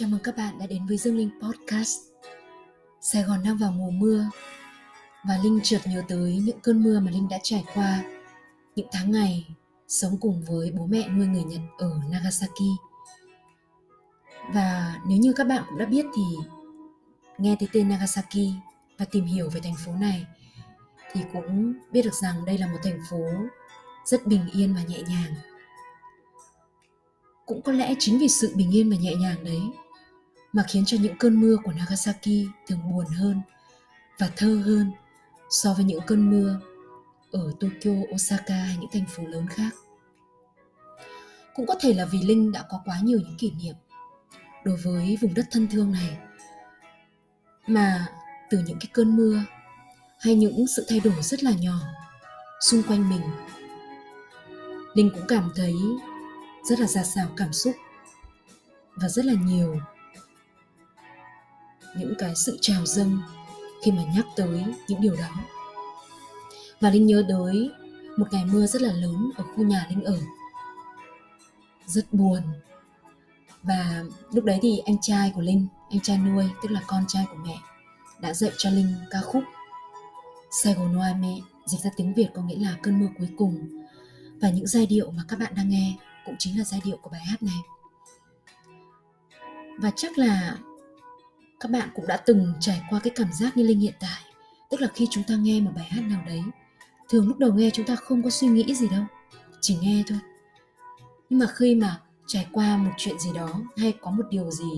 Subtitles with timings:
[0.00, 1.98] Chào mừng các bạn đã đến với Dương Linh Podcast.
[3.00, 4.30] Sài Gòn đang vào mùa mưa
[5.28, 8.02] và Linh chợt nhớ tới những cơn mưa mà Linh đã trải qua
[8.76, 9.46] những tháng ngày
[9.88, 12.62] sống cùng với bố mẹ nuôi người Nhật ở Nagasaki.
[14.54, 16.22] Và nếu như các bạn cũng đã biết thì
[17.38, 18.48] nghe tới tên Nagasaki
[18.98, 20.26] và tìm hiểu về thành phố này
[21.12, 23.24] thì cũng biết được rằng đây là một thành phố
[24.04, 25.34] rất bình yên và nhẹ nhàng
[27.46, 29.60] cũng có lẽ chính vì sự bình yên và nhẹ nhàng đấy
[30.52, 33.40] mà khiến cho những cơn mưa của Nagasaki thường buồn hơn
[34.18, 34.92] và thơ hơn
[35.50, 36.60] so với những cơn mưa
[37.32, 39.70] ở Tokyo, Osaka hay những thành phố lớn khác.
[41.54, 43.74] Cũng có thể là vì Linh đã có quá nhiều những kỷ niệm
[44.64, 46.18] đối với vùng đất thân thương này
[47.66, 48.06] mà
[48.50, 49.42] từ những cái cơn mưa
[50.20, 51.80] hay những sự thay đổi rất là nhỏ
[52.60, 53.22] xung quanh mình
[54.94, 55.74] linh cũng cảm thấy
[56.64, 57.74] rất là giạt rào cảm xúc
[58.94, 59.80] và rất là nhiều
[61.96, 63.18] những cái sự trào dâng
[63.84, 65.28] khi mà nhắc tới những điều đó.
[66.80, 67.70] Và linh nhớ tới
[68.16, 70.18] một ngày mưa rất là lớn ở khu nhà linh ở.
[71.86, 72.42] Rất buồn.
[73.62, 77.24] Và lúc đấy thì anh trai của linh, anh trai nuôi, tức là con trai
[77.30, 77.58] của mẹ,
[78.20, 79.44] đã dạy cho linh ca khúc
[80.50, 83.68] Saigon Noa mẹ, dịch ra tiếng Việt có nghĩa là cơn mưa cuối cùng.
[84.40, 87.10] Và những giai điệu mà các bạn đang nghe cũng chính là giai điệu của
[87.10, 87.60] bài hát này.
[89.78, 90.58] Và chắc là
[91.60, 94.22] các bạn cũng đã từng trải qua cái cảm giác như linh hiện tại,
[94.70, 96.42] tức là khi chúng ta nghe một bài hát nào đấy,
[97.08, 99.04] thường lúc đầu nghe chúng ta không có suy nghĩ gì đâu,
[99.60, 100.18] chỉ nghe thôi.
[101.30, 104.70] Nhưng mà khi mà trải qua một chuyện gì đó hay có một điều gì,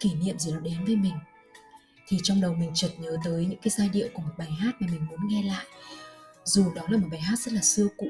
[0.00, 1.14] kỷ niệm gì đó đến với mình,
[2.08, 4.72] thì trong đầu mình chợt nhớ tới những cái giai điệu của một bài hát
[4.80, 5.64] mà mình muốn nghe lại.
[6.44, 8.08] Dù đó là một bài hát rất là xưa cũ,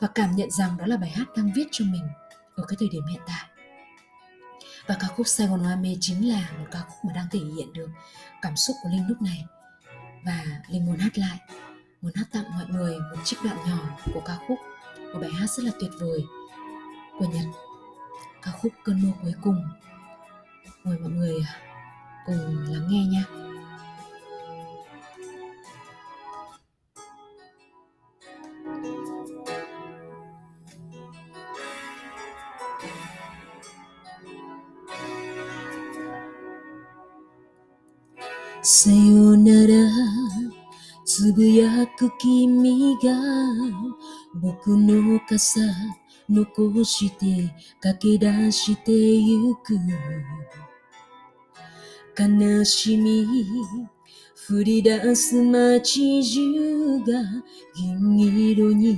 [0.00, 2.08] và cảm nhận rằng đó là bài hát đang viết cho mình
[2.54, 3.49] ở cái thời điểm hiện tại
[4.86, 7.38] và ca khúc Sài Gòn Hoa Mê chính là một ca khúc mà đang thể
[7.38, 7.88] hiện được
[8.42, 9.44] cảm xúc của Linh lúc này.
[10.24, 11.38] Và Linh muốn hát lại,
[12.02, 14.58] muốn hát tặng mọi người một trích đoạn nhỏ của ca khúc,
[15.12, 16.24] một bài hát rất là tuyệt vời
[17.18, 17.44] của Nhật.
[18.42, 19.64] Ca khúc cơn mưa cuối cùng.
[20.84, 21.46] Mời mọi người
[22.26, 23.24] cùng lắng nghe nha.
[38.62, 39.90] さよなら。
[41.12, 43.10] つぶやく君が
[44.34, 45.60] 僕の傘
[46.28, 49.74] 残して駆け出してゆく。
[52.16, 53.26] 悲しみ
[54.48, 57.22] 降り出す街中が
[57.74, 58.96] 銀色に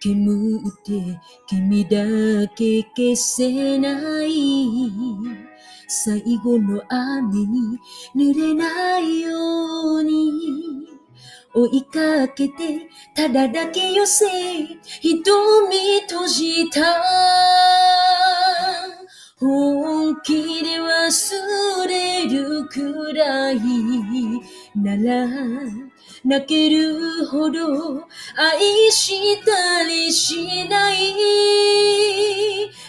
[0.00, 5.45] 煙って君だけ消せない。
[5.88, 7.78] 最後の雨に
[8.14, 10.32] 濡れないように。
[11.54, 14.26] 追いかけてただだけ寄せ
[15.00, 16.82] 瞳閉じた。
[19.38, 23.58] 本気で忘れるくらい
[24.76, 25.26] なら
[26.22, 28.06] 泣けるほど
[28.36, 30.96] 愛したりしない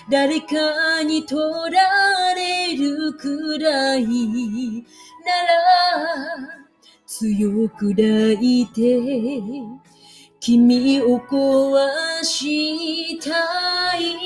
[0.10, 1.40] 誰かに取
[1.74, 6.68] られるくらいなら
[7.06, 9.02] 強く抱いて
[10.40, 14.18] 君を壊したい。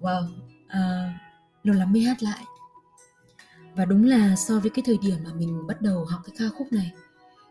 [0.00, 0.28] Wow,
[0.70, 1.17] à,
[1.68, 2.44] lâu lắm mới hát lại.
[3.74, 6.44] Và đúng là so với cái thời điểm mà mình bắt đầu học cái ca
[6.58, 6.92] khúc này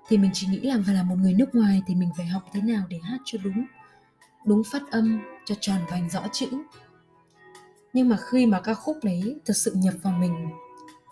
[0.07, 2.43] Thì mình chỉ nghĩ là phải là một người nước ngoài thì mình phải học
[2.53, 3.65] thế nào để hát cho đúng
[4.45, 6.47] Đúng phát âm, cho tròn vành rõ chữ.
[7.93, 10.49] Nhưng mà khi mà ca khúc đấy thật sự nhập vào mình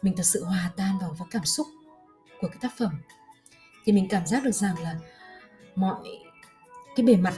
[0.01, 1.67] Mình thật sự hòa tan vào với cảm xúc
[2.41, 2.91] của cái tác phẩm
[3.85, 4.95] Thì mình cảm giác được rằng là
[5.75, 6.19] mọi
[6.95, 7.33] cái bề mặt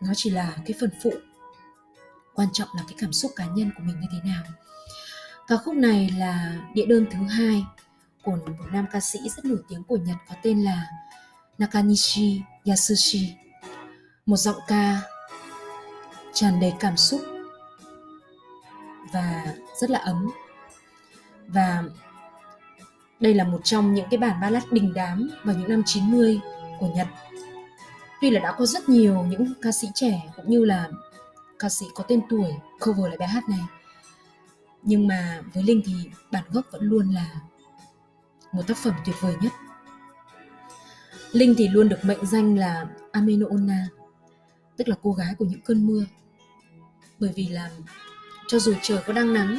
[0.00, 1.12] nó chỉ là cái phần phụ
[2.40, 4.42] quan trọng là cái cảm xúc cá nhân của mình như thế nào.
[5.48, 7.64] Ca khúc này là địa đơn thứ hai
[8.22, 10.86] của một nam ca sĩ rất nổi tiếng của Nhật có tên là
[11.58, 13.34] Nakanishi Yasushi.
[14.26, 15.00] Một giọng ca
[16.32, 17.20] tràn đầy cảm xúc
[19.12, 19.46] và
[19.80, 20.30] rất là ấm.
[21.46, 21.82] Và
[23.20, 26.40] đây là một trong những cái bản ballad đình đám vào những năm 90
[26.78, 27.06] của Nhật.
[28.20, 30.88] Tuy là đã có rất nhiều những ca sĩ trẻ cũng như là
[31.60, 33.60] ca sĩ có tên tuổi, cover lại bài hát này.
[34.82, 35.92] Nhưng mà với linh thì
[36.32, 37.40] bản gốc vẫn luôn là
[38.52, 39.52] một tác phẩm tuyệt vời nhất.
[41.32, 43.46] Linh thì luôn được mệnh danh là ameno
[44.76, 46.04] tức là cô gái của những cơn mưa.
[47.18, 47.70] Bởi vì là
[48.48, 49.58] cho dù trời có đang nắng,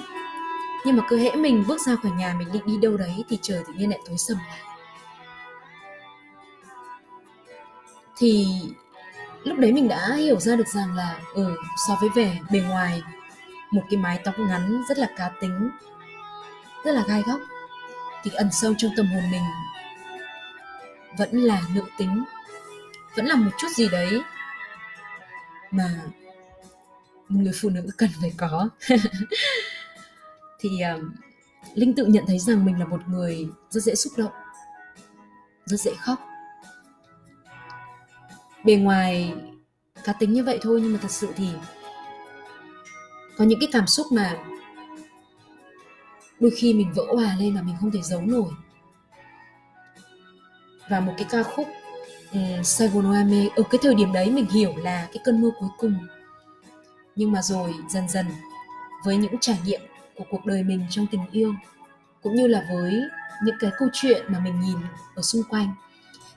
[0.86, 3.40] nhưng mà cứ hễ mình bước ra khỏi nhà mình định đi đâu đấy thì
[3.42, 4.60] trời tự nhiên lại tối sầm lại.
[8.18, 8.48] Thì
[9.44, 11.56] lúc đấy mình đã hiểu ra được rằng là ừ
[11.88, 13.02] so với vẻ bề ngoài
[13.72, 15.70] một cái mái tóc ngắn rất là cá tính
[16.84, 17.40] rất là gai góc
[18.24, 19.44] thì ẩn sâu trong tâm hồn mình
[21.18, 22.24] vẫn là nữ tính
[23.16, 24.22] vẫn là một chút gì đấy
[25.72, 26.02] mà
[27.30, 28.70] người phụ nữ cần phải có.
[30.60, 31.12] Thì um,
[31.74, 34.32] linh tự nhận thấy rằng mình là một người rất dễ xúc động
[35.66, 36.20] rất dễ khóc
[38.64, 39.34] bề ngoài
[40.04, 41.48] cá tính như vậy thôi nhưng mà thật sự thì
[43.38, 44.38] có những cái cảm xúc mà
[46.40, 48.52] đôi khi mình vỡ hòa lên mà mình không thể giấu nổi.
[50.90, 51.68] Và một cái ca khúc
[52.34, 55.70] um, Saigon Ame ở cái thời điểm đấy mình hiểu là cái cơn mưa cuối
[55.78, 56.08] cùng.
[57.16, 58.26] Nhưng mà rồi dần dần
[59.06, 59.82] với những trải nghiệm
[60.18, 61.54] của cuộc đời mình trong tình yêu
[62.22, 63.02] cũng như là với
[63.44, 64.78] những cái câu chuyện mà mình nhìn
[65.16, 65.74] ở xung quanh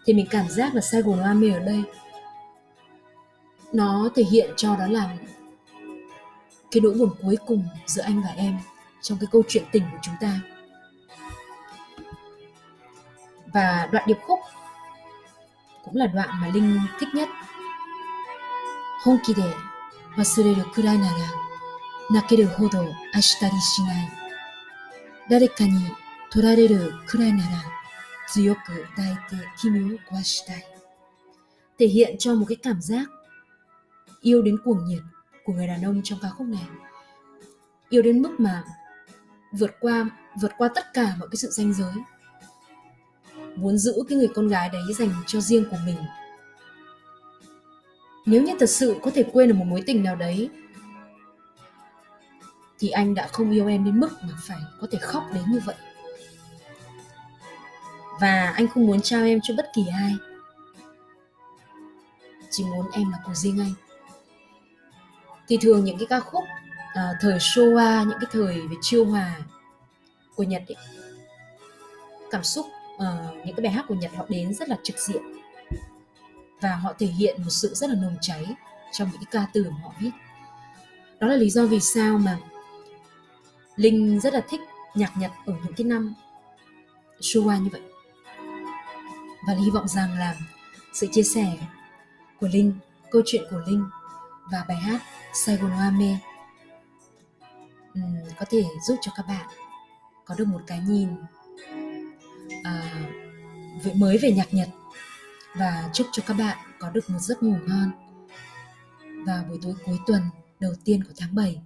[0.07, 1.83] thì mình cảm giác là Saigon Ame ở đây
[3.75, 5.17] nó thể hiện cho đó là
[6.71, 8.59] cái nỗi buồn cuối cùng giữa anh và em
[9.03, 10.41] trong cái câu chuyện tình của chúng ta.
[13.53, 14.39] Và đoạn điệp khúc
[15.85, 17.29] cũng là đoạn mà linh thích nhất.
[19.05, 19.53] Honki de
[20.17, 21.31] wasureru kurai nara
[22.13, 24.09] nakeru hodo ashita ni shinai.
[25.31, 25.81] Dareka ni
[26.31, 27.63] torareru kurai nara
[28.27, 30.63] tsuyoku daite kimi o kawashitai
[31.79, 33.07] thể hiện cho một cái cảm giác
[34.25, 35.03] yêu đến cuồng nhiệt
[35.45, 36.67] của người đàn ông trong ca khúc này.
[37.89, 38.65] Yêu đến mức mà
[39.53, 40.11] vượt qua
[40.41, 41.95] vượt qua tất cả mọi cái sự danh giới.
[43.57, 45.97] Muốn giữ cái người con gái đấy dành cho riêng của mình.
[48.27, 50.51] Nếu như thật sự có thể quên được một mối tình nào đấy,
[52.79, 55.61] thì anh đã không yêu em đến mức mà phải có thể khóc đến như
[55.65, 55.77] vậy.
[58.21, 60.17] Và anh không muốn trao em cho bất kỳ ai.
[62.51, 63.73] Chỉ muốn em là của riêng anh
[65.49, 66.45] thì thường những cái ca khúc
[66.95, 69.37] à, thời Showa những cái thời về chiêu hòa
[70.35, 70.77] của Nhật ấy,
[72.31, 75.23] cảm xúc uh, những cái bài hát của Nhật họ đến rất là trực diện
[76.61, 78.47] và họ thể hiện một sự rất là nồng cháy
[78.93, 80.11] trong những cái ca từ mà họ viết.
[81.21, 82.39] Đó là lý do vì sao mà
[83.77, 84.61] linh rất là thích
[84.95, 86.15] nhạc nhật ở những cái năm
[87.21, 87.83] Showa như vậy.
[89.47, 90.37] Và hy vọng rằng là
[90.93, 91.57] sự chia sẻ
[92.41, 92.73] của linh
[93.11, 93.85] câu chuyện của linh
[94.53, 95.03] và bài hát
[95.35, 96.19] Saigon Mê
[97.99, 99.47] uhm, có thể giúp cho các bạn
[100.25, 101.09] có được một cái nhìn
[102.63, 103.05] à,
[103.95, 104.69] mới về nhạc Nhật
[105.57, 107.91] và chúc cho các bạn có được một giấc ngủ ngon
[109.27, 110.23] vào buổi tối cuối tuần
[110.61, 111.61] đầu tiên của tháng 7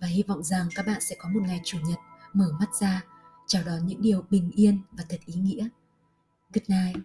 [0.00, 1.98] và hy vọng rằng các bạn sẽ có một ngày chủ nhật
[2.32, 3.02] mở mắt ra
[3.46, 5.68] chào đón những điều bình yên và thật ý nghĩa.
[6.54, 6.96] Good night.